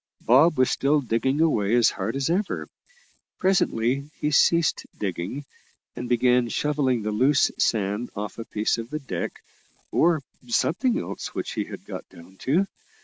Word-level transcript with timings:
Bob 0.25 0.57
was 0.57 0.71
still 0.71 0.99
digging 0.99 1.39
away 1.41 1.75
as 1.75 1.91
hard 1.91 2.15
as 2.15 2.27
ever. 2.27 2.67
Presently 3.37 4.09
he 4.19 4.31
ceased 4.31 4.87
digging, 4.97 5.45
and 5.95 6.09
began 6.09 6.49
shovelling 6.49 7.03
the 7.03 7.11
loose 7.11 7.51
sand 7.59 8.09
off 8.15 8.39
a 8.39 8.45
piece 8.45 8.79
of 8.79 8.89
the 8.89 8.99
deck 8.99 9.43
or 9.91 10.23
something 10.47 10.97
else 10.99 11.35
which 11.35 11.51
he 11.51 11.65
had 11.65 11.85
got 11.85 12.09
down 12.09 12.35
to. 12.37 12.65